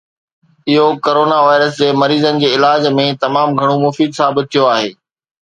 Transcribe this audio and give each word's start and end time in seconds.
اهو 0.69 0.85
corona 1.05 1.37
virus 1.47 1.75
جي 1.81 1.89
مريضن 1.99 2.41
جي 2.45 2.49
علاج 2.55 2.89
۾ 3.01 3.07
تمام 3.27 3.55
گهڻو 3.61 3.77
مفيد 3.85 4.19
ثابت 4.23 4.51
ٿيو 4.57 4.67
آهي 4.73 4.91